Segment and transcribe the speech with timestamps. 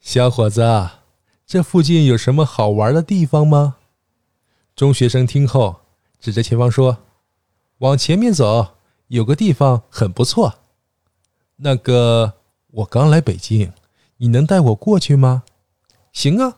[0.00, 0.90] 小伙子，
[1.46, 3.76] 这附近有什么好玩的地方吗？
[4.74, 5.82] 中学生听后，
[6.18, 6.98] 指着前方说
[7.78, 8.76] ：“往前面走，
[9.08, 10.60] 有个地方很不错。”
[11.56, 12.32] 那个，
[12.68, 13.72] 我刚来北京，
[14.16, 15.44] 你能带我过去吗？
[16.12, 16.56] 行啊！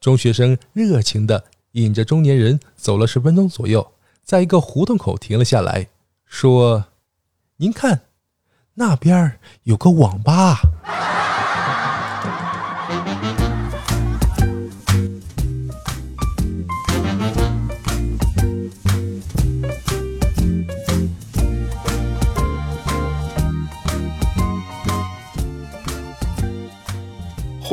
[0.00, 3.92] 中学生热情地引着中年人走了十分钟左右，
[4.24, 5.86] 在一个胡同口停了下来，
[6.26, 6.86] 说
[7.58, 8.02] ：“您看，
[8.74, 10.58] 那边有个网吧。”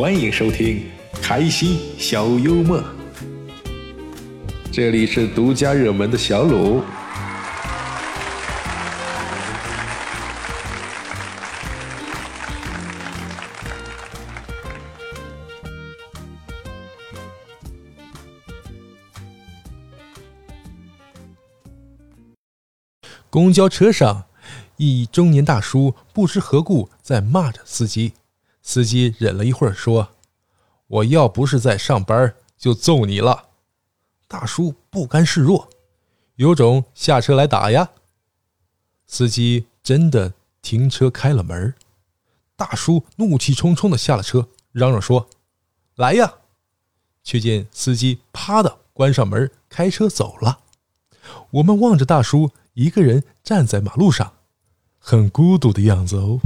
[0.02, 0.90] 欢迎收听
[1.22, 2.82] 开心小幽默，
[4.72, 6.82] 这里是独家热门的小鲁。
[23.30, 24.24] 公交车上，
[24.78, 28.14] 一中年大叔不知何故在骂着司机。
[28.70, 30.10] 司机忍了一会儿，说
[30.86, 33.46] ：“我要不是在上班，就揍你了。”
[34.30, 35.68] 大叔不甘示弱，
[36.36, 37.90] 有种下车来打呀。
[39.08, 41.74] 司机真的停车开了门，
[42.56, 45.28] 大叔怒气冲冲的下了车，嚷嚷说
[45.98, 46.32] ：“来呀！”
[47.26, 50.60] 却见司机啪的关上门，开车走了。
[51.50, 54.34] 我们望着大叔一个人站在马路上，
[55.00, 56.40] 很孤独的样子哦。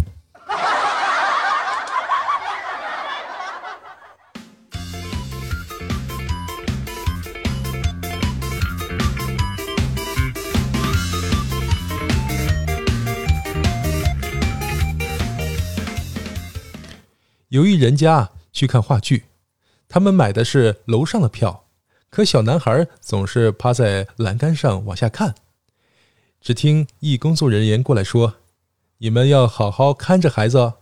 [17.54, 19.26] 由于人家去看话剧，
[19.88, 21.66] 他们买的是楼上的票，
[22.10, 25.36] 可小男孩总是趴在栏杆上往下看。
[26.42, 28.38] 只听一工作人员过来说
[28.98, 30.74] ：“你们要好好看着孩子，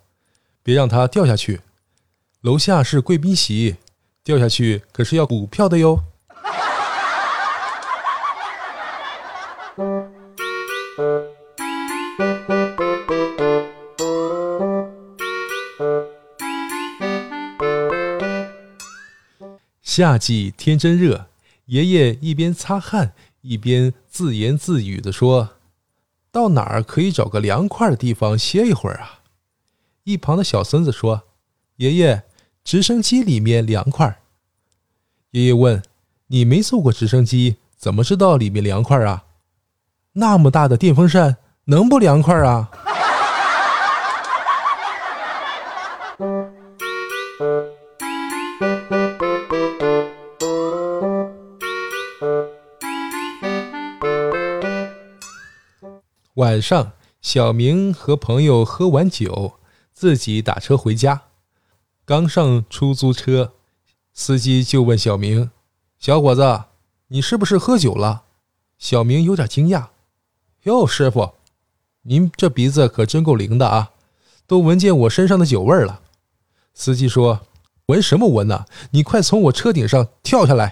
[0.63, 1.59] 别让他掉下去。
[2.39, 3.75] 楼下是贵宾席，
[4.23, 6.01] 掉下去可是要补票的哟。”
[19.93, 21.25] 夏季天真热，
[21.65, 25.49] 爷爷一边擦汗一边自言自语地说
[26.31, 29.19] ：“到哪儿可以找个凉快的地方歇一会儿啊？”
[30.05, 31.23] 一旁的小孙子说
[31.75, 32.23] ：“爷爷，
[32.63, 34.21] 直升机里面凉快。”
[35.31, 35.83] 爷爷问
[36.27, 39.25] ：“你没坐过直升机，怎么知道里面凉快啊？
[40.13, 41.35] 那么大的电风扇
[41.65, 42.71] 能不凉快啊？”
[56.35, 59.55] 晚上，小明和朋友喝完酒，
[59.91, 61.23] 自己打车回家。
[62.05, 63.51] 刚上出租车，
[64.13, 65.51] 司机就问小明
[65.99, 66.63] ：“小伙子，
[67.09, 68.23] 你是不是喝酒了？”
[68.79, 69.87] 小明有点惊讶
[70.63, 71.33] ：“哟，师傅，
[72.03, 73.91] 您这鼻子可真够灵的啊，
[74.47, 75.99] 都闻见我身上的酒味了。”
[76.73, 77.41] 司机说
[77.87, 78.65] ：“闻什么闻呢？
[78.91, 80.71] 你快从我车顶上跳下来！”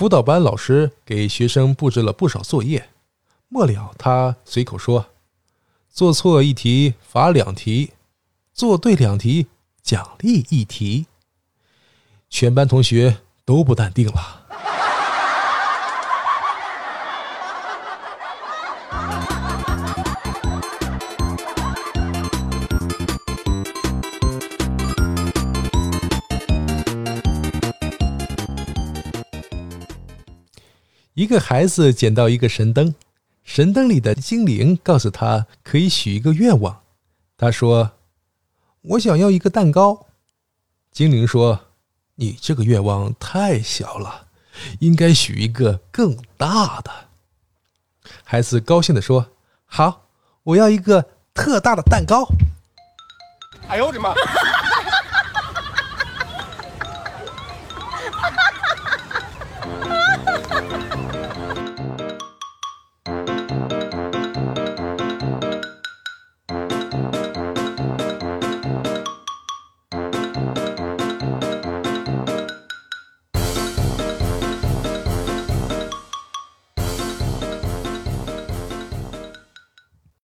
[0.00, 2.88] 辅导班老师给学生布置了不少作业，
[3.50, 5.04] 末了他随口说
[5.92, 7.90] ：“做错一题罚两题，
[8.54, 9.48] 做对两题
[9.82, 11.04] 奖励一题。”
[12.30, 14.39] 全班同学都不淡定了。
[31.20, 32.94] 一个孩子捡到一个神灯，
[33.44, 36.80] 神灯里的精灵告诉他可以许一个愿望。
[37.36, 37.90] 他说
[38.80, 40.06] ：“我想要一个蛋糕。”
[40.90, 41.60] 精灵说
[42.16, 44.28] ：“你这个愿望太小了，
[44.78, 46.90] 应该许一个更大的。”
[48.24, 49.32] 孩子高兴地说
[49.68, 50.06] ：“好，
[50.42, 52.26] 我要一个特大的蛋糕。”
[53.68, 54.14] 哎呦我的妈！